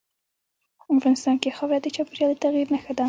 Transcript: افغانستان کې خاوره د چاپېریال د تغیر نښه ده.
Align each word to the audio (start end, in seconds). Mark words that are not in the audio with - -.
افغانستان 0.97 1.35
کې 1.41 1.55
خاوره 1.57 1.79
د 1.81 1.87
چاپېریال 1.95 2.31
د 2.33 2.37
تغیر 2.43 2.67
نښه 2.73 2.91
ده. 2.95 2.99